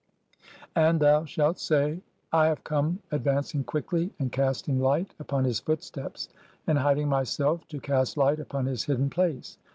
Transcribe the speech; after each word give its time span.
And 0.75 0.99
thou 0.99 1.25
shalt 1.25 1.59
say:— 1.59 2.01
"[I] 2.33 2.47
have 2.47 2.63
come 2.63 2.97
advancing 3.11 3.63
quickly 3.63 4.11
"and 4.17 4.31
casting 4.31 4.79
light 4.79 5.13
upon 5.19 5.43
[his] 5.43 5.59
footsteps, 5.59 6.27
and 6.65 6.79
hiding 6.79 7.07
[myself] 7.07 7.67
to 7.67 7.79
"cast 7.79 8.17
light 8.17 8.39
upon 8.39 8.65
his 8.65 8.85
hidden 8.85 9.11
place 9.11 9.59